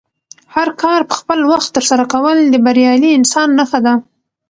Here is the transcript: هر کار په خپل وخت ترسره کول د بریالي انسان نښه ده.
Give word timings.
هر 0.55 0.69
کار 0.81 1.01
په 1.09 1.13
خپل 1.19 1.39
وخت 1.51 1.69
ترسره 1.77 2.05
کول 2.13 2.37
د 2.47 2.55
بریالي 2.65 3.09
انسان 3.19 3.49
نښه 3.59 3.79
ده. 3.85 3.93